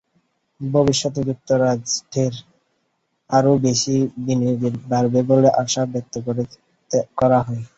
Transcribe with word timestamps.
ভবিষ্যতে 0.61 1.19
যুক্তরাষ্ট্রের 1.27 2.33
আরও 3.29 3.51
বেশি 3.65 3.95
বিনিয়োগ 4.23 4.61
বাড়বে 4.89 5.19
বলে 5.29 5.49
আশা 5.61 5.81
ব্যক্ত 5.93 6.13
করা 7.19 7.39
হয়। 7.45 7.63